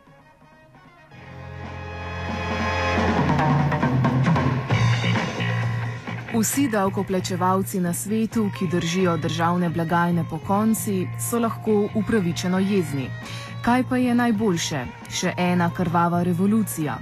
Vsi 6.39 6.69
davkoplačevalci 6.71 7.79
na 7.79 7.93
svetu, 7.93 8.49
ki 8.57 8.67
držijo 8.71 9.17
državne 9.17 9.69
blagajne 9.69 10.23
po 10.29 10.37
konci, 10.47 11.07
so 11.19 11.39
lahko 11.39 11.89
upravičeno 11.95 12.59
jezni. 12.59 13.09
Kaj 13.65 13.83
pa 13.89 13.97
je 13.97 14.13
najboljše? 14.15 14.83
Še 15.11 15.33
ena 15.37 15.67
krvava 15.75 16.21
revolucija. 16.23 16.95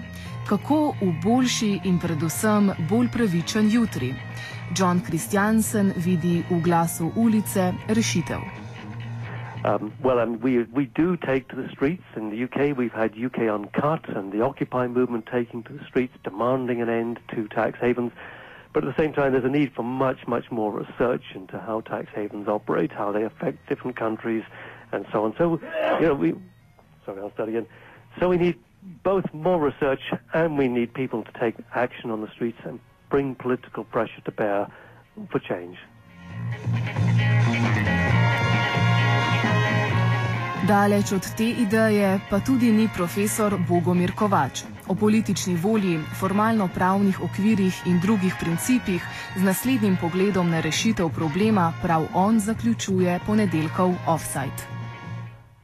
Kako 0.50 0.80
v 1.02 1.12
boljši 1.24 1.70
in 1.86 2.00
predvsem 2.00 2.72
bolj 2.90 3.12
pravičen 3.14 3.70
jutri? 3.70 4.10
John 4.78 5.04
Christiansen 5.06 5.94
vidi 5.98 6.42
v 6.50 6.58
glasu 6.66 7.12
ulice 7.16 7.74
rešitev. 7.88 8.42
Um, 9.68 9.94
well, 10.02 10.18
um, 10.18 10.40
we, 10.42 10.66
we 10.74 10.90
do 10.98 11.16
take 11.16 11.46
to 11.50 11.56
the 11.62 11.70
streets. 11.76 12.10
In 12.16 12.32
the 12.34 12.42
UK, 12.48 12.74
we've 12.78 12.98
had 13.02 13.14
UK 13.14 13.54
Uncut 13.54 14.10
and 14.10 14.34
the 14.34 14.42
Occupy 14.42 14.88
movement 14.88 15.30
taking 15.32 15.62
to 15.64 15.74
the 15.74 15.86
streets, 15.86 16.18
demanding 16.24 16.82
an 16.82 16.90
end 16.90 17.20
to 17.36 17.48
tax 17.54 17.78
havens. 17.80 18.12
But 18.78 18.86
at 18.86 18.96
the 18.96 19.02
same 19.02 19.12
time, 19.12 19.32
there's 19.32 19.44
a 19.44 19.50
need 19.50 19.74
for 19.74 19.82
much, 19.82 20.28
much 20.28 20.52
more 20.52 20.72
research 20.72 21.24
into 21.34 21.58
how 21.58 21.82
tax 21.82 22.10
havens 22.14 22.48
operate, 22.48 22.92
how 22.92 23.12
they 23.12 23.24
affect 23.24 23.68
different 23.68 23.98
countries, 23.98 24.44
and 24.92 25.04
so 25.12 25.26
on. 25.26 25.34
So, 25.36 25.60
you 26.00 26.06
know, 26.06 26.14
we, 26.14 26.36
sorry, 27.04 27.22
I'll 27.22 27.32
start 27.32 27.50
again. 27.50 27.66
So 28.20 28.30
we 28.30 28.38
need 28.38 28.60
both 29.04 29.26
more 29.34 29.60
research 29.60 30.02
and 30.32 30.60
we 30.60 30.68
need 30.68 30.94
people 30.94 31.24
to 31.24 31.32
take 31.40 31.56
action 31.74 32.12
on 32.12 32.22
the 32.22 32.30
streets 32.36 32.60
and 32.66 32.80
bring 33.10 33.34
political 33.34 33.84
pressure 33.84 34.22
to 34.26 34.32
bear 34.32 34.68
for 35.32 35.40
change. 35.40 35.78
Daleč 40.68 41.12
od 41.12 41.36
te 41.38 41.50
ideje 41.50 42.20
pa 42.30 42.40
tudi 42.40 42.72
ni 42.72 42.88
profesor 42.98 43.58
Bogomir 43.58 44.14
Kovač. 44.14 44.77
O 44.90 44.96
politični 44.96 45.56
volji, 45.56 46.00
formalno-pravnih 46.20 47.18
okvirih 47.28 47.76
in 47.90 48.00
drugih 48.00 48.34
principih 48.40 49.02
z 49.36 49.44
naslednjim 49.44 49.98
pogledom 50.02 50.48
na 50.50 50.60
rešitev 50.64 51.10
problema 51.20 51.74
prav 51.84 52.02
on 52.16 52.40
zaključuje 52.40 53.20
ponedeljkov 53.28 53.90
offside. 54.14 54.62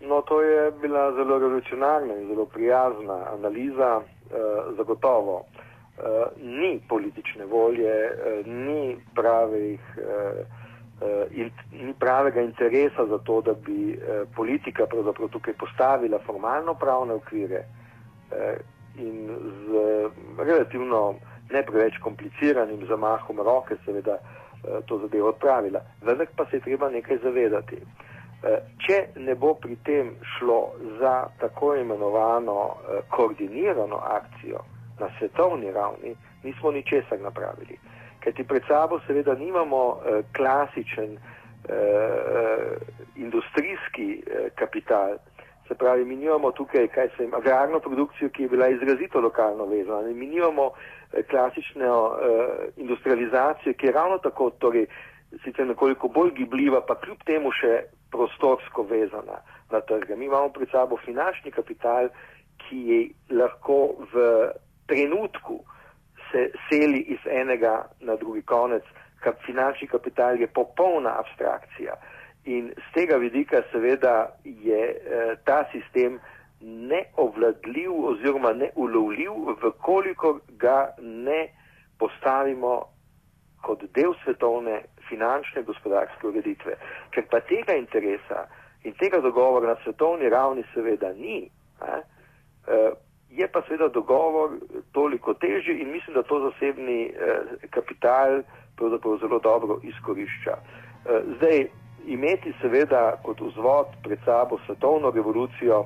No, 0.10 0.22
to 0.22 0.42
je 0.42 0.72
bila 0.82 1.12
zelo 1.16 1.40
revolucionarna 1.40 2.14
in 2.20 2.28
zelo 2.28 2.46
prijazna 2.46 3.18
analiza. 3.36 4.02
E, 4.02 4.04
zagotovo 4.78 5.44
e, 5.44 5.46
ni 6.44 6.82
politične 6.90 7.46
volje, 7.46 7.96
e, 7.96 8.44
ni, 8.46 8.98
pravih, 9.16 9.80
e, 9.98 10.46
in, 11.32 11.52
ni 11.72 11.94
pravega 12.00 12.42
interesa 12.42 13.06
za 13.06 13.18
to, 13.18 13.42
da 13.42 13.54
bi 13.54 13.94
e, 13.94 14.26
politika 14.36 14.86
tukaj 15.32 15.54
postavila 15.54 16.20
formalno 16.26 16.74
pravne 16.74 17.14
okvire 17.14 17.66
e, 18.32 18.58
in 18.98 19.30
z 19.66 19.72
relativno 20.38 21.16
ne 21.52 21.64
preveč 21.64 21.98
kompliciranim 21.98 22.86
zamahom 22.88 23.40
roke, 23.40 23.76
seveda, 23.86 24.18
e, 24.18 24.82
to 24.86 25.00
zadevo 25.00 25.30
odpravila. 25.30 25.82
Vendar 26.02 26.28
pa 26.36 26.46
se 26.46 26.58
je 26.58 26.62
treba 26.62 26.90
nekaj 26.90 27.18
zavedati. 27.24 27.82
Eh, 28.44 28.60
če 28.84 28.98
ne 29.24 29.38
bo 29.40 29.54
pri 29.56 29.78
tem 29.88 30.10
šlo 30.36 30.74
za 31.00 31.30
tako 31.40 31.76
imenovano 31.80 32.56
eh, 32.68 33.00
koordinirano 33.10 33.96
akcijo 33.96 34.60
na 35.00 35.08
svetovni 35.18 35.72
ravni, 35.72 36.12
nismo 36.44 36.72
ničesar 36.72 37.22
napravili. 37.24 37.78
Ker 38.20 38.36
ti 38.36 38.44
pred 38.44 38.68
sabo 38.68 39.00
seveda 39.08 39.36
nimamo 39.40 39.84
eh, 39.96 40.22
klasičen 40.36 41.18
industrijski 43.16 44.24
kapital, 44.60 45.14
se 45.74 45.78
pravi, 45.78 46.06
mi 46.06 46.16
nimamo 46.16 46.52
tukaj, 46.52 46.88
kaj 46.88 47.10
se 47.18 47.24
ima, 47.24 47.38
agrarno 47.38 47.80
produkcijo, 47.80 48.30
ki 48.30 48.44
je 48.44 48.50
bila 48.50 48.68
izrazito 48.68 49.22
lokalno 49.22 49.66
vezana, 49.66 50.10
mi 50.14 50.28
nimamo 50.28 50.72
klasično 51.30 52.12
industrializacijo, 52.78 53.74
ki 53.74 53.86
je 53.86 53.92
ravno 53.92 54.18
tako, 54.18 54.50
torej, 54.50 54.86
sicer 55.44 55.68
nekoliko 55.68 56.08
bolj 56.08 56.32
gibljiva, 56.32 56.82
pa 56.88 56.96
kljub 56.96 57.24
temu 57.26 57.52
še 57.52 57.84
prostorsko 58.12 58.84
vezana 58.84 59.42
na 59.72 59.82
trge. 59.82 60.16
Mi 60.16 60.26
imamo 60.26 60.50
pred 60.50 60.70
sabo 60.72 60.98
finančni 61.06 61.52
kapital, 61.52 62.10
ki 62.58 62.82
je 62.90 63.00
lahko 63.40 63.80
v 64.14 64.28
trenutku 64.88 65.64
se 66.32 66.52
seli 66.70 67.00
iz 67.00 67.26
enega 67.26 67.86
na 68.02 68.16
drugi 68.16 68.42
konec. 68.42 68.84
Finančni 69.46 69.88
kapital 69.88 70.36
je 70.40 70.48
popolna 70.48 71.16
abstrakcija 71.20 71.96
in 72.46 72.74
z 72.76 72.94
tega 72.94 73.18
vidika 73.18 73.64
seveda 73.72 74.36
je 74.44 74.82
eh, 74.90 75.36
ta 75.46 75.64
sistem 75.72 76.20
neovladljiv 76.62 77.92
oziroma 78.06 78.54
neulovljiv, 78.54 79.32
vkoliko 79.64 80.40
ga 80.60 80.90
ne 81.02 81.48
postavimo 82.00 82.84
kot 83.62 83.84
del 83.96 84.14
svetovne 84.24 84.82
finančne 85.10 85.64
gospodarske 85.64 86.28
ureditve. 86.28 86.76
Ker 87.12 87.28
pa 87.32 87.40
tega 87.40 87.76
interesa 87.76 88.48
in 88.84 88.96
tega 89.00 89.20
dogovora 89.24 89.74
na 89.74 89.76
svetovni 89.84 90.30
ravni 90.30 90.64
seveda 90.74 91.14
ni, 91.14 91.50
ne, 91.82 92.00
eh, 92.68 92.92
je 93.30 93.48
pa 93.48 93.62
seveda 93.68 93.88
dogovor 93.88 94.60
toliko 94.92 95.34
težji 95.34 95.80
in 95.80 95.92
mislim, 95.92 96.14
da 96.14 96.24
to 96.24 96.40
zasebni 96.50 97.06
eh, 97.06 97.68
kapital 97.70 98.42
pravzaprav 98.76 99.18
zelo 99.18 99.40
dobro 99.40 99.80
izkorišča. 99.84 100.52
Eh, 100.54 101.22
zdaj, 101.38 101.68
imeti 102.06 102.54
seveda 102.62 103.16
kot 103.24 103.42
vzvod 103.42 103.88
pred 104.04 104.20
sabo 104.26 104.58
svetovno 104.66 105.12
revolucijo 105.12 105.86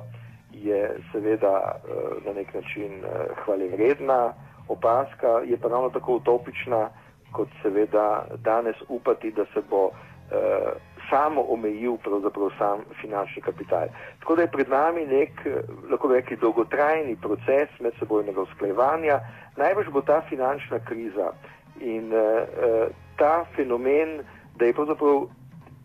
je 0.52 0.96
seveda 1.12 1.80
na 2.26 2.32
nek 2.32 2.54
način 2.54 3.02
hvalevredna 3.44 4.34
opaska, 4.68 5.28
je 5.44 5.56
pa 5.56 5.68
ravno 5.68 5.90
tako 5.90 6.14
utopična, 6.14 6.90
kot 7.32 7.48
seveda 7.62 8.24
danes 8.36 8.76
upati, 8.88 9.30
da 9.30 9.44
se 9.54 9.60
bo 9.70 9.90
eh, 9.90 10.72
samo 11.10 11.44
omejil 11.48 11.96
pravzaprav 11.96 12.50
sam 12.58 12.80
finančni 13.00 13.42
kapital. 13.42 13.86
Tako 14.20 14.36
da 14.36 14.42
je 14.42 14.50
pred 14.50 14.68
nami 14.68 15.06
nek, 15.06 15.30
eh, 15.46 15.60
lahko 15.90 16.08
rekli, 16.08 16.36
dolgotrajni 16.36 17.16
proces 17.16 17.68
medsebojnega 17.80 18.40
usklajevanja. 18.40 19.20
Najbrž 19.56 19.88
bo 19.92 20.00
ta 20.00 20.22
finančna 20.28 20.78
kriza 20.78 21.32
in 21.80 22.12
eh, 22.12 22.88
ta 23.16 23.44
fenomen, 23.56 24.20
da 24.56 24.64
je 24.64 24.74
pravzaprav 24.74 25.26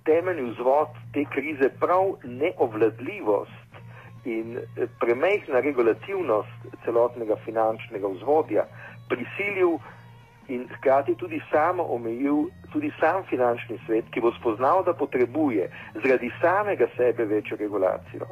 temeljni 0.06 0.50
vzvod 0.52 0.88
te 1.14 1.26
krize 1.34 1.70
prav 1.80 2.16
neovladljivost 2.24 3.72
in 4.26 4.58
eh, 4.58 4.88
premehna 5.00 5.60
regulativnost 5.60 6.68
celotnega 6.86 7.36
finančnega 7.46 8.08
vzvodja 8.08 8.66
prisilil 9.10 9.78
in 10.48 10.68
hkrati 10.78 11.16
tudi 11.16 11.42
samo 11.52 11.84
omejil 11.84 12.48
tudi 12.72 12.92
sam 13.00 13.24
finančni 13.30 13.78
svet, 13.86 14.06
ki 14.12 14.22
bo 14.22 14.32
spoznal, 14.40 14.84
da 14.84 14.94
potrebuje 14.94 15.70
zaradi 16.04 16.32
samega 16.42 16.88
sebe 16.98 17.26
večjo 17.26 17.58
regulacijo. 17.58 18.28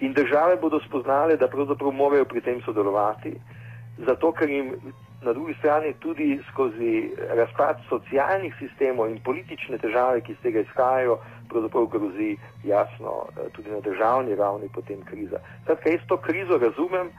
In 0.00 0.12
države 0.12 0.56
bodo 0.56 0.80
spoznale, 0.80 1.36
da 1.36 1.48
pravzaprav 1.48 1.92
morajo 1.92 2.24
pri 2.24 2.40
tem 2.40 2.62
sodelovati, 2.64 3.34
zato 3.98 4.32
ker 4.32 4.50
jim 4.50 4.72
na 5.22 5.32
drugi 5.32 5.54
strani 5.58 5.92
tudi 6.00 6.40
skozi 6.50 7.10
razpad 7.36 7.82
socialnih 7.88 8.54
sistemov 8.58 9.10
in 9.10 9.20
politične 9.24 9.78
težave, 9.78 10.20
ki 10.20 10.32
iz 10.32 10.40
tega 10.42 10.60
izhajajo, 10.60 11.18
pravzaprav 11.48 11.86
grozi 11.86 12.36
jasno 12.64 13.26
tudi 13.52 13.70
na 13.70 13.80
državni 13.80 14.34
ravni 14.34 14.68
potem 14.74 15.04
kriza. 15.04 15.38
Skratka, 15.62 15.90
jaz 15.90 16.06
to 16.08 16.16
krizo 16.16 16.58
razumem 16.58 17.10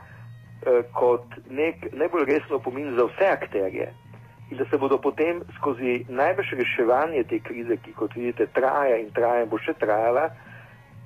kot 0.93 1.25
nek 1.49 1.91
najbolj 1.93 2.25
resen 2.25 2.55
opomin 2.55 2.95
za 2.95 3.05
vse 3.11 3.27
akterje 3.31 3.91
in 4.51 4.57
da 4.57 4.65
se 4.69 4.77
bodo 4.77 4.97
potem 4.97 5.41
skozi 5.57 6.05
največ 6.09 6.51
reševanje 6.51 7.23
te 7.23 7.39
krize, 7.39 7.77
ki 7.77 7.93
kot 7.97 8.15
vidite 8.15 8.47
traja 8.53 8.99
in 9.01 9.09
traja 9.11 9.43
in 9.43 9.49
bo 9.49 9.57
še 9.57 9.73
trajala, 9.81 10.27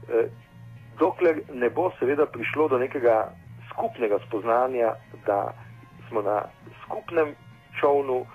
eh, 0.10 0.28
dokler 1.00 1.42
ne 1.54 1.70
bo 1.70 1.92
seveda 2.00 2.26
prišlo 2.26 2.68
do 2.68 2.80
nekega 2.82 3.30
skupnega 3.70 4.20
spoznanja, 4.28 4.96
da 5.26 5.54
smo 6.10 6.22
na 6.22 6.42
skupnem 6.98 7.36
čovnu, 7.80 8.26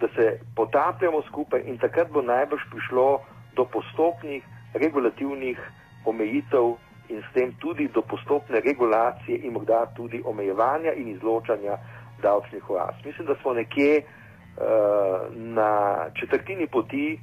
da 0.00 0.08
se 0.16 0.38
potapljamo 0.56 1.22
skupaj 1.22 1.62
in 1.66 1.78
takrat 1.78 2.10
bo 2.10 2.22
najbrž 2.22 2.62
prišlo 2.70 3.20
do 3.56 3.64
postopnih 3.64 4.42
regulativnih 4.74 5.58
omejitev 6.04 6.74
in 7.08 7.22
s 7.22 7.34
tem 7.34 7.52
tudi 7.60 7.88
do 7.88 8.02
postopne 8.02 8.60
regulacije 8.60 9.38
in 9.38 9.52
morda 9.52 9.86
tudi 9.96 10.22
omejevanja 10.24 10.92
in 10.92 11.08
izločanja 11.08 11.76
davčnih 12.22 12.70
oaz. 12.70 12.94
Mislim, 13.04 13.26
da 13.26 13.34
smo 13.42 13.52
nekje 13.52 14.02
uh, 14.02 15.34
na 15.34 15.96
četrtini 16.20 16.66
poti, 16.66 17.20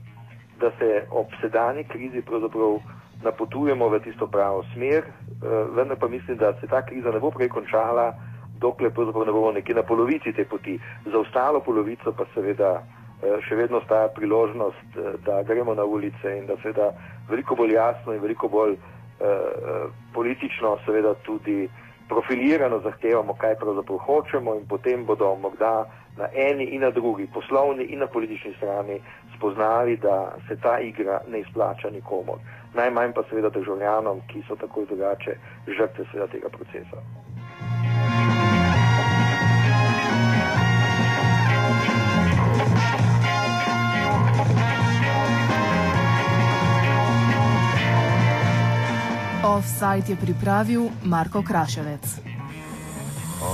da 0.60 0.72
se 0.80 1.06
ob 1.12 1.28
sedanji 1.42 1.84
krizi 1.84 2.22
pravzaprav 2.22 2.80
napotujemo 3.24 3.90
v 3.90 4.00
tisto 4.00 4.28
pravo 4.28 4.64
smer, 4.74 5.04
uh, 5.04 5.76
vendar 5.76 5.98
pa 6.00 6.08
mislim, 6.08 6.38
da 6.38 6.54
se 6.62 6.68
ta 6.68 6.86
kriza 6.86 7.12
ne 7.12 7.20
bo 7.20 7.32
prej 7.32 7.50
končala, 7.50 8.14
dokler 8.62 8.94
pravzaprav 8.94 9.26
ne 9.26 9.36
bomo 9.36 9.52
nekje 9.52 9.76
na 9.76 9.84
polovici 9.84 10.34
te 10.34 10.46
poti. 10.46 10.80
Za 11.06 11.20
ostalo 11.20 11.60
polovico 11.60 12.12
pa 12.12 12.26
seveda 12.34 12.72
uh, 12.80 13.38
še 13.48 13.56
vedno 13.56 13.82
staja 13.86 14.08
priložnost, 14.16 14.98
uh, 14.98 15.14
da 15.26 15.44
gremo 15.44 15.76
na 15.76 15.84
ulice 15.84 16.38
in 16.38 16.48
da 16.48 16.58
seveda 16.64 16.92
veliko 17.30 17.56
bolj 17.56 17.74
jasno 17.74 18.14
in 18.14 18.22
veliko 18.22 18.48
bolj 18.48 18.76
uh, 18.76 19.88
politično 20.14 20.78
seveda 20.86 21.14
tudi 21.26 21.70
profilirano 22.10 22.80
zahtevamo, 22.80 23.34
kaj 23.38 23.56
pravzaprav 23.62 23.98
hočemo 24.06 24.56
in 24.56 24.66
potem 24.68 25.06
bodo 25.06 25.36
morda 25.36 25.86
na 26.18 26.28
eni 26.34 26.66
in 26.76 26.82
na 26.82 26.90
drugi, 26.90 27.28
poslovni 27.34 27.84
in 27.84 28.00
na 28.00 28.08
politični 28.08 28.54
strani, 28.58 29.00
spoznali, 29.38 29.98
da 29.98 30.36
se 30.48 30.58
ta 30.62 30.80
igra 30.80 31.22
ne 31.28 31.40
izplača 31.40 31.90
nikomor. 31.90 32.38
Najmanj 32.74 33.14
pa 33.14 33.24
seveda 33.30 33.50
državljanom, 33.50 34.22
ki 34.28 34.44
so 34.48 34.56
tako 34.56 34.86
drugače 34.86 35.38
žrtve 35.68 36.06
seveda 36.12 36.28
tega 36.32 36.50
procesa. 36.50 37.00
Offside 49.50 50.14
je 50.14 50.16
pripravil 50.16 50.90
Marko 51.04 51.42
Kraševec. 51.42 52.29